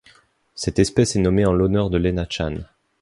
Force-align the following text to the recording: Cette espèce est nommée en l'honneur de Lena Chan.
Cette 0.55 0.79
espèce 0.79 1.15
est 1.15 1.19
nommée 1.21 1.45
en 1.45 1.53
l'honneur 1.53 1.91
de 1.91 1.99
Lena 1.99 2.25
Chan. 2.27 2.61